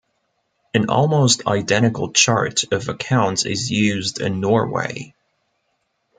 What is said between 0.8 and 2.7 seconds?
almost identical chart